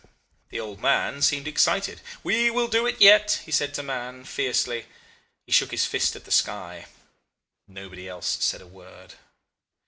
[0.49, 2.01] The old man seemed excited.
[2.23, 4.87] 'We will do it yet,' he said to Mahon, fiercely.
[5.45, 6.87] He shook his fist at the sky.
[7.67, 9.13] Nobody else said a word.